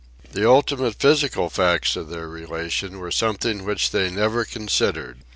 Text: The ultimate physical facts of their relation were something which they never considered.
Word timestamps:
The 0.31 0.49
ultimate 0.49 0.95
physical 0.95 1.51
facts 1.51 1.95
of 1.95 2.09
their 2.09 2.27
relation 2.27 2.97
were 2.97 3.11
something 3.11 3.63
which 3.63 3.91
they 3.91 4.09
never 4.09 4.45
considered. 4.45 5.19